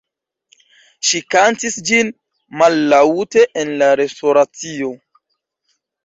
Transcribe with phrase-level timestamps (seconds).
[1.09, 2.09] Ŝi kantis ĝin
[2.61, 4.89] mallaŭte en la restoracio.